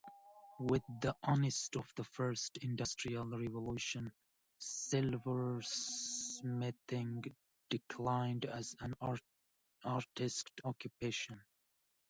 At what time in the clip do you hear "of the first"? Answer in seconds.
1.79-2.57